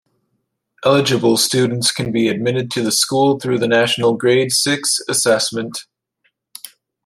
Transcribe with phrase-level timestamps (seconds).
[0.83, 5.85] Eligible students can be admitted to the school through the National Grade Six Assessment.